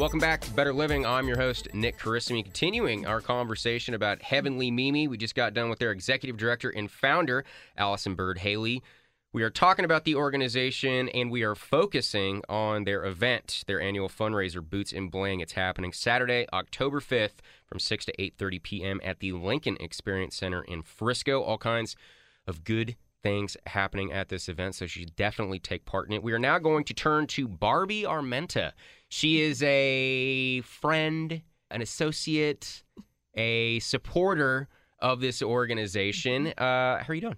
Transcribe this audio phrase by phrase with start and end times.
[0.00, 1.04] Welcome back to Better Living.
[1.04, 5.06] I'm your host, Nick Carissimi, continuing our conversation about Heavenly Mimi.
[5.06, 7.44] We just got done with their executive director and founder,
[7.76, 8.82] Allison Bird Haley.
[9.34, 14.08] We are talking about the organization and we are focusing on their event, their annual
[14.08, 15.40] fundraiser, Boots and Bling.
[15.40, 19.00] It's happening Saturday, October 5th from 6 to 8.30 p.m.
[19.04, 21.42] at the Lincoln Experience Center in Frisco.
[21.42, 21.94] All kinds
[22.46, 26.22] of good things happening at this event, so you should definitely take part in it.
[26.22, 28.72] We are now going to turn to Barbie Armenta.
[29.10, 32.84] She is a friend, an associate,
[33.34, 34.68] a supporter
[35.00, 36.46] of this organization.
[36.46, 36.62] Mm-hmm.
[36.62, 37.36] Uh, how are you doing?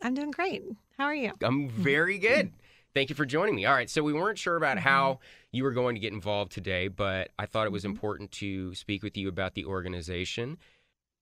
[0.00, 0.62] I'm doing great.
[0.96, 1.32] How are you?
[1.42, 2.52] I'm very good.
[2.94, 3.66] Thank you for joining me.
[3.66, 4.88] All right, so we weren't sure about mm-hmm.
[4.88, 5.18] how
[5.50, 7.92] you were going to get involved today, but I thought it was mm-hmm.
[7.92, 10.56] important to speak with you about the organization.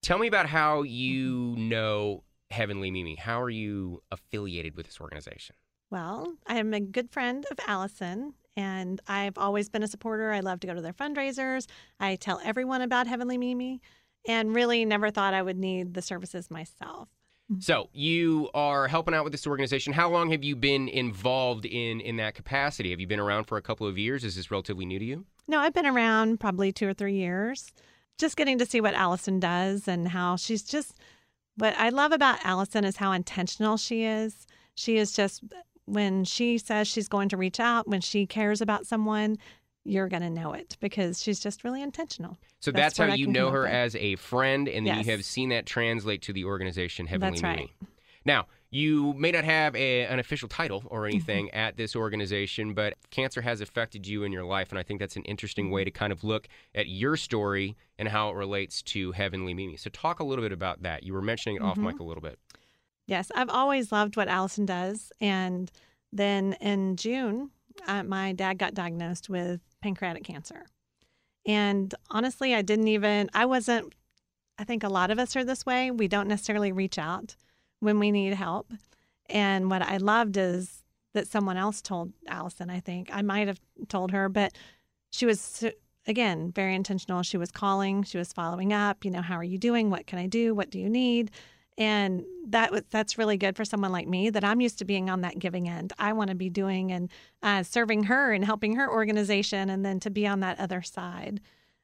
[0.02, 3.14] Tell me about how you know Heavenly Mimi.
[3.14, 5.56] How are you affiliated with this organization?
[5.90, 10.32] Well, I am a good friend of Allison, and I've always been a supporter.
[10.32, 11.66] I love to go to their fundraisers.
[12.00, 13.80] I tell everyone about Heavenly Mimi,
[14.26, 17.08] and really never thought I would need the services myself.
[17.50, 17.60] Mm-hmm.
[17.60, 19.92] So you are helping out with this organization.
[19.92, 22.90] How long have you been involved in in that capacity?
[22.90, 24.24] Have you been around for a couple of years?
[24.24, 25.24] Is this relatively new to you?
[25.46, 27.72] No, I've been around probably two or three years,
[28.18, 30.98] just getting to see what Allison does and how she's just.
[31.58, 34.46] What I love about Allison is how intentional she is.
[34.74, 35.42] She is just
[35.86, 39.38] when she says she's going to reach out, when she cares about someone,
[39.84, 42.36] you're going to know it because she's just really intentional.
[42.60, 43.70] So that's, what how you know her with.
[43.70, 47.42] as a friend, and then you have seen that translate to the organization Heavenly That's
[47.42, 47.70] right.
[48.24, 51.14] Now, you may not have a, an official title or Mm-hmm.
[51.14, 54.98] anything at this organization, but cancer has affected you in your life, and I think
[54.98, 58.82] that's an interesting way to kind of look at your story and how it relates
[58.82, 59.76] to Heavenly Mimi.
[59.76, 61.04] So, talk a little bit about that.
[61.04, 61.86] You were mentioning it off Mm-hmm.
[61.86, 62.40] mic a little bit.
[63.06, 65.12] Yes, I've always loved what Allison does.
[65.20, 65.70] And
[66.12, 67.50] then in June,
[67.86, 70.66] uh, my dad got diagnosed with pancreatic cancer.
[71.46, 73.94] And honestly, I didn't even, I wasn't,
[74.58, 75.90] I think a lot of us are this way.
[75.90, 77.36] We don't necessarily reach out
[77.80, 78.72] when we need help.
[79.28, 80.82] And what I loved is
[81.14, 83.10] that someone else told Allison, I think.
[83.12, 84.52] I might have told her, but
[85.10, 85.64] she was,
[86.06, 87.22] again, very intentional.
[87.22, 89.90] She was calling, she was following up, you know, how are you doing?
[89.90, 90.54] What can I do?
[90.54, 91.30] What do you need?
[91.78, 95.20] And that that's really good for someone like me that I'm used to being on
[95.22, 95.92] that giving end.
[95.98, 97.10] I want to be doing and
[97.42, 101.40] uh, serving her and helping her organization, and then to be on that other side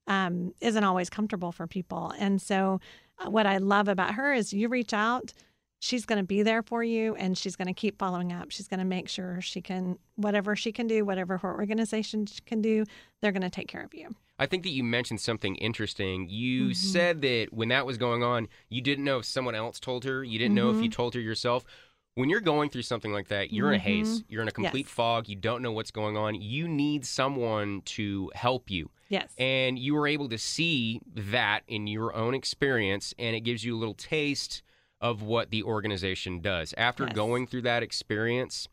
[0.07, 2.13] um, isn't always comfortable for people.
[2.19, 2.81] And so,
[3.19, 5.33] uh, what I love about her is you reach out,
[5.79, 8.51] she's going to be there for you, and she's going to keep following up.
[8.51, 12.63] She's going to make sure she can whatever she can do, whatever her organization can
[12.63, 12.85] do,
[13.21, 14.15] they're going to take care of you.
[14.43, 16.29] I think that you mentioned something interesting.
[16.29, 16.73] You Mm-hmm.
[16.73, 20.25] said that when that was going on, you didn't know if someone else told her.
[20.25, 20.97] You didn't know if you Mm-hmm.
[21.03, 21.65] told her yourself.
[22.15, 24.23] When you're going through something like that, you're in a haze.
[24.29, 24.89] You're in a complete Mm-hmm.
[24.89, 24.95] Yes.
[24.95, 25.29] fog.
[25.29, 26.35] You don't know what's going on.
[26.35, 28.91] You need someone to help you.
[29.09, 29.33] Yes.
[29.39, 33.77] And you were able to see that in your own experience, and it gives you
[33.77, 34.63] a little taste
[35.01, 36.75] of what the organization does.
[36.77, 37.15] After Yes.
[37.15, 38.69] going through that experience,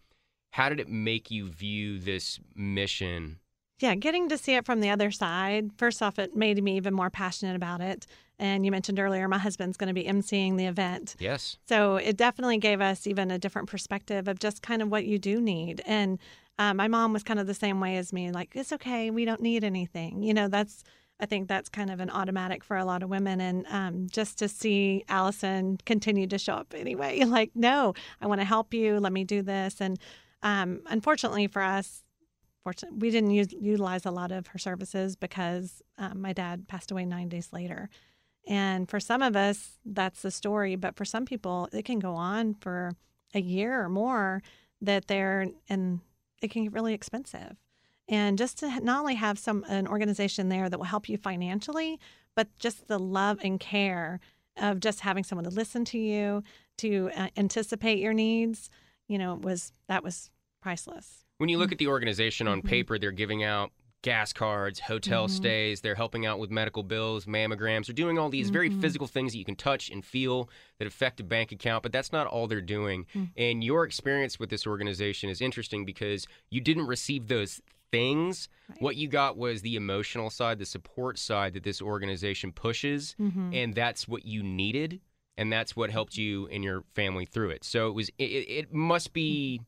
[0.52, 3.40] how did it make you view this mission?
[3.80, 6.94] Yeah, getting to see it from the other side, first off, it made me even
[6.94, 8.06] more passionate about it.
[8.38, 11.16] And you mentioned earlier, my husband's going to be emceeing the event.
[11.20, 11.58] Yes.
[11.68, 15.20] So it definitely gave us even a different perspective of just kind of what you
[15.20, 15.82] do need.
[15.86, 16.20] And
[16.58, 19.26] uh, my mom was kind of the same way as me like, it's okay, we
[19.26, 20.24] don't need anything.
[20.24, 20.84] You know, that's,
[21.20, 23.42] I think that's kind of an automatic for a lot of women.
[23.42, 28.40] And um, just to see Allison continue to show up anyway, like, no, I want
[28.40, 29.82] to help you, let me do this.
[29.82, 30.00] And
[30.44, 32.04] um, unfortunately for us,
[32.92, 37.06] we didn't use, utilize a lot of her services because um, my dad passed away
[37.06, 37.90] nine days later.
[38.48, 40.76] And for some of us, that's the story.
[40.76, 42.94] But for some people, it can go on for
[43.34, 44.42] a year or more
[44.82, 46.00] that they're, and
[46.42, 47.56] it can get really expensive.
[48.08, 52.00] And just to not only have some an organization there that will help you financially,
[52.36, 54.20] but just the love and care
[54.58, 56.44] of just having someone to listen to you,
[56.78, 58.70] to uh, anticipate your needs,
[59.08, 60.32] you know, was that was
[60.62, 61.26] priceless.
[61.40, 62.66] When you look at the organization on Mhm.
[62.66, 63.72] paper, they're giving out
[64.02, 65.32] gas cards, hotel Mhm.
[65.32, 67.86] stays, they're helping out with medical bills, mammograms.
[67.88, 68.82] They're doing all these very Mhm.
[68.82, 70.50] physical things that you can touch and feel
[70.80, 73.06] that affect a bank account, but that's not all they're doing.
[73.16, 73.30] Mm.
[73.38, 78.50] And your experience with this organization is interesting because you didn't receive those things.
[78.68, 78.82] Right.
[78.82, 83.56] What you got was the emotional side, the support side that this organization pushes, Mhm.
[83.56, 85.00] and that's what you needed,
[85.38, 87.64] and that's what helped you and your family through it.
[87.64, 88.10] So it was.
[88.18, 89.62] It, it it must be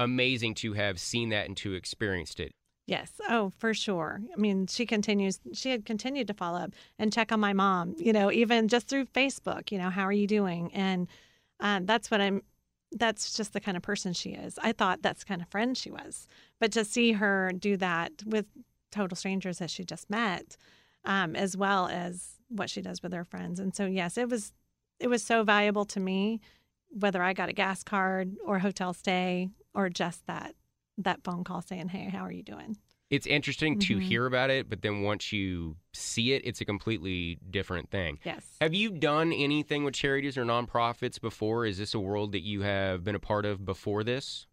[0.00, 2.50] amazing to have seen that and to experienced it.
[2.86, 3.12] Yes.
[3.28, 4.20] Oh, for sure.
[4.34, 7.94] I mean, she continues, she had continued to follow up and check on my mom,
[7.98, 10.72] you know, even just through Facebook, you know, how are you doing?
[10.74, 11.06] And
[11.60, 12.42] um, that's what I'm,
[12.90, 14.58] that's just the kind of person she is.
[14.60, 16.26] I thought that's the kind of friend she was.
[16.58, 18.46] But to see her do that with
[18.90, 20.56] total strangers that she just met,
[21.04, 23.60] um, as well as what she does with her friends.
[23.60, 24.52] And so, yes, it was,
[24.98, 26.40] it was so valuable to me,
[26.88, 30.54] whether I got a gas card or hotel stay or just that
[30.98, 32.76] that phone call saying, "Hey, how are you doing?"
[33.10, 34.02] It's interesting to Mhm.
[34.02, 38.20] hear about it, but then once you see it, it's a completely different thing.
[38.24, 38.56] Yes.
[38.60, 41.66] Have you done anything with charities or nonprofits before?
[41.66, 44.46] Is this a world that you have been a part of before this?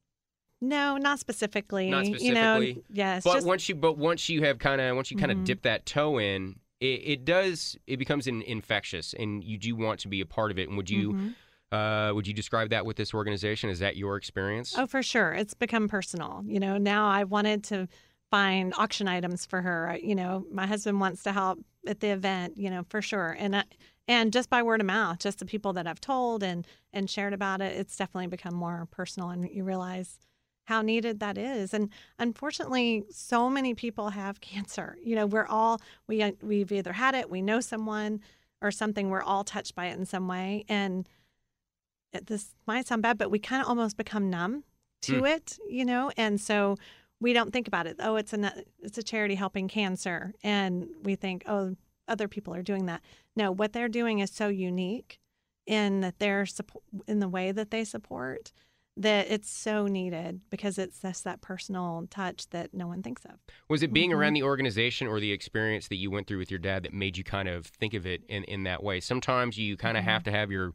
[0.59, 1.89] No, not specifically.
[1.91, 3.23] Not You know, specifically, yes.
[3.23, 5.45] but just, once you but once you have kind of once you kind of Mhm.
[5.45, 9.99] dip that toe in, it, it does it becomes an infectious, and you do want
[9.99, 10.67] to be a part of it.
[10.67, 11.35] And would you Mhm.
[11.71, 13.69] Uh, would you describe that with this organization?
[13.69, 14.75] Is that your experience?
[14.77, 15.33] Oh, for sure.
[15.33, 16.43] It's become personal.
[16.45, 17.87] You know, now I wanted to
[18.31, 19.97] find auction items for her.
[20.01, 22.57] You know, my husband wants to help at the event.
[22.57, 23.35] You know, for sure.
[23.37, 23.63] And I,
[24.07, 27.33] and just by word of mouth, just the people that I've told and and shared
[27.33, 29.29] about it, it's definitely become more personal.
[29.29, 30.19] And you realize
[30.65, 31.73] how needed that is.
[31.73, 31.89] And
[32.19, 34.97] unfortunately, so many people have cancer.
[35.03, 38.21] You know, we're all we we've either had it, we know someone,
[38.61, 39.09] or something.
[39.09, 40.65] We're all touched by it in some way.
[40.69, 41.07] And
[42.25, 44.63] this might sound bad, but we kind of almost become numb
[45.03, 45.25] to Hmm.
[45.25, 46.75] it, you know, and so
[47.19, 47.97] we don't think about it.
[47.99, 51.75] Oh, it's a it's a charity helping cancer, and we think, oh,
[52.07, 53.01] other people are doing that.
[53.35, 55.19] No, what they're doing is so unique
[55.65, 58.51] in that they're support in the way that they support
[58.99, 63.33] that it's so needed because it's just that personal touch that no one thinks of.
[63.69, 64.15] Was it being Mhm.
[64.15, 67.15] around the organization or the experience that you went through with your dad that made
[67.15, 68.99] you kind of think of it in, in that way?
[68.99, 70.09] Sometimes you kind of Mm-hmm.
[70.09, 70.73] have to have your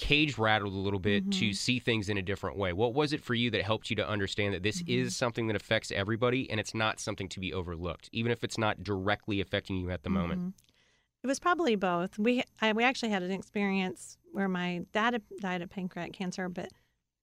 [0.00, 1.54] cage rattled a little bit to Mhm.
[1.54, 2.72] see things in a different way.
[2.72, 5.56] What was it for you that helped you to understand that this is something that
[5.56, 9.76] affects everybody and it's not something to be overlooked, even if it's not directly affecting
[9.76, 10.40] you at the moment?
[10.40, 10.54] Mhm.
[11.22, 12.18] It was probably both.
[12.18, 16.70] We I, we actually had an experience where my dad died of pancreatic cancer, but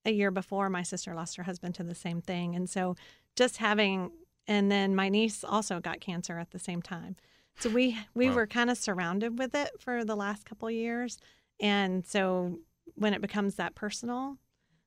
[0.04, 2.96] a year before my sister lost her husband to the same thing, and so
[3.36, 4.12] just having
[4.48, 7.16] and then my niece also got cancer at the same time.
[7.58, 8.32] So we we Wow.
[8.32, 11.18] were kind of surrounded with it for the last couple of years,
[11.60, 12.60] and so
[12.94, 14.36] when it becomes that personal,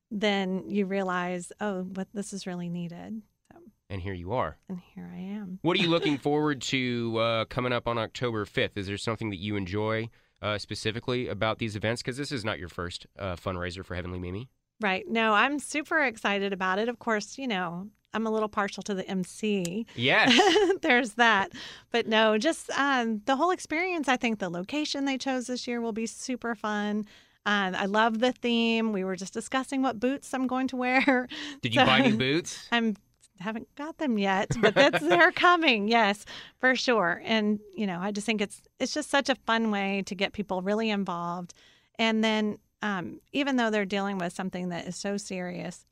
[0.10, 3.22] then you realize, oh, but this is really needed.
[3.52, 3.60] So,
[3.90, 4.58] And here you are.
[4.70, 5.60] and here I am.
[5.62, 8.72] What are you looking forward to uh, coming up on October 5th?
[8.78, 10.10] Is there something that you enjoy
[10.42, 12.02] uh, specifically about these events?
[12.02, 14.50] Because this is not your first uh, fundraiser for Heavenly Mimi.
[14.82, 15.06] Right.
[15.08, 16.90] No, I'm super excited about it.
[16.90, 19.86] Of course, you know, I'm a little partial to the MC.
[19.96, 20.38] Yes.
[20.82, 21.52] There's that.
[21.92, 24.10] But no, just um, the whole experience.
[24.10, 27.06] I think the location they chose this year will be super fun.
[27.46, 28.94] Uh, I love the theme.
[28.94, 31.28] We were just discussing what boots I'm going to wear.
[31.62, 32.68] Did you buy any boots?
[32.72, 32.96] I'm
[33.40, 35.88] haven't got them yet, but that's they're coming.
[35.88, 36.26] Yes,
[36.60, 37.22] for sure.
[37.26, 40.34] And you know, I just think it's it's just such a fun way to get
[40.34, 41.54] people really involved.
[41.98, 45.86] And then um, even though they're dealing with something that is so serious,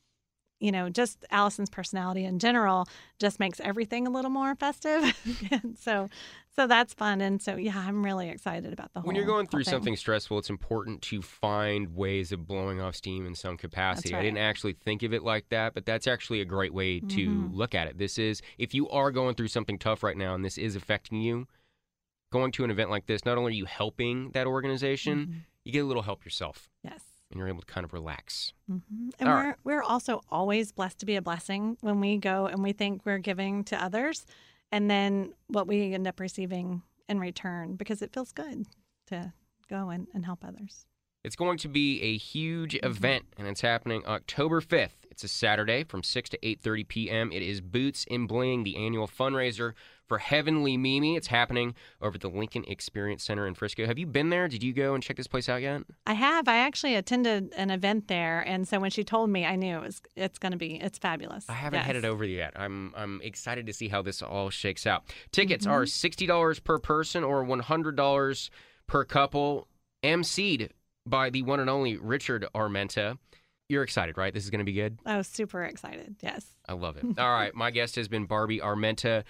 [0.60, 2.88] you know, just Allison's personality in general
[3.20, 5.04] just makes everything a little more festive.
[5.52, 6.10] and so,
[6.56, 7.22] so that's fun.
[7.22, 9.08] And so, yeah, I'm really excited about the whole.
[9.08, 9.72] When you're going through thing.
[9.72, 14.14] something stressful, it's important to find ways of blowing off steam in some capacity.
[14.16, 17.30] I didn't actually think of it like that, but that's actually a great way to
[17.30, 17.56] Mhm.
[17.56, 17.98] look at it.
[17.98, 21.22] This is, if you are going through something tough right now and this is affecting
[21.22, 21.48] you,
[22.32, 25.42] going to an event like this, not only are you helping that organization, Mhm.
[25.64, 27.02] you get a little help yourself Yes.
[27.30, 28.54] And you're able to kind of relax.
[28.68, 28.78] hmm
[29.20, 29.56] And All we're right.
[29.64, 33.20] we're also always blessed to be a blessing when we go and we think we're
[33.20, 34.26] giving to others,
[34.72, 38.66] and then what we end up receiving in return because it feels good
[39.08, 39.34] to
[39.70, 40.86] go and, and help others.
[41.24, 42.86] It's going to be a huge Mm-hmm.
[42.86, 44.92] event, and it's happening October 5th.
[45.12, 47.32] It's a Saturday from 6 to 8.30 p.m.
[47.34, 49.74] It is Boots in Bling, the annual fundraiser
[50.08, 51.18] for Heavenly Mimi.
[51.18, 53.86] It's happening over at the Lincoln Experience Center in Frisco.
[53.86, 54.48] Have you been there?
[54.48, 55.82] Did you go and check this place out yet?
[56.08, 56.48] I have.
[56.48, 59.82] I actually attended an event there, and so when she told me, I knew it
[59.82, 61.50] was it's going to be it's fabulous.
[61.50, 61.88] I haven't Yes.
[61.88, 62.54] headed over yet.
[62.56, 65.04] I'm I'm excited to see how this all shakes out.
[65.34, 65.74] Tickets Mm-hmm.
[65.74, 68.50] are $60 per person or $100
[68.88, 69.68] per couple,
[70.02, 70.70] emceed
[71.10, 73.18] by the one and only Richard Armenta.
[73.68, 74.34] You're excited, right?
[74.34, 74.98] This is going to be good?
[75.06, 76.16] Oh, super excited!
[76.22, 76.46] Yes.
[76.68, 77.06] I love it.
[77.20, 77.54] All right.
[77.54, 79.24] My guest has been Barbie Armenta.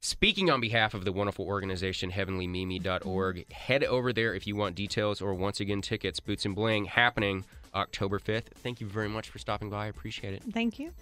[0.00, 5.22] Speaking on behalf of the wonderful organization heavenlymimi.org, head over there if you want details
[5.22, 6.20] or once again tickets.
[6.20, 8.48] Boots and Bling happening October 5th.
[8.56, 9.84] Thank you very much for stopping by.
[9.84, 10.42] I appreciate it.
[10.52, 10.92] Thank you.